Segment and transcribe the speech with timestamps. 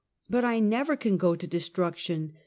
[0.31, 2.33] "But I never can go to destruction